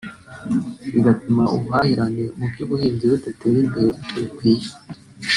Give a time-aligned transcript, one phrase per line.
[0.93, 4.67] bigatuma ubuhahirane mu by’ubuhizi budatera imbere uko bikwiye